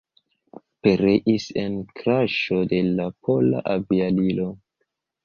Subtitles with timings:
[0.85, 4.49] Pereis en kraŝo de la pola aviadilo.